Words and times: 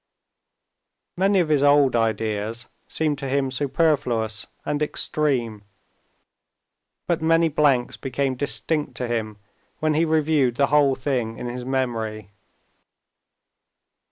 Many 1.15 1.39
of 1.41 1.49
his 1.49 1.61
old 1.61 1.95
ideas 1.95 2.65
seemed 2.87 3.19
to 3.19 3.29
him 3.29 3.51
superfluous 3.51 4.47
and 4.65 4.81
extreme, 4.81 5.61
but 7.05 7.21
many 7.21 7.49
blanks 7.49 7.97
became 7.97 8.33
distinct 8.33 8.95
to 8.95 9.07
him 9.07 9.37
when 9.79 9.93
he 9.93 10.03
reviewed 10.05 10.55
the 10.55 10.65
whole 10.73 10.95
thing 10.95 11.37
in 11.37 11.45
his 11.45 11.65
memory. 11.65 12.31